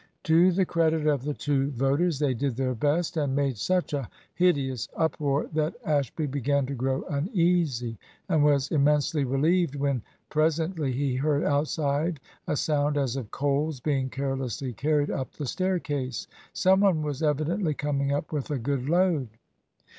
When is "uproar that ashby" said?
4.97-6.25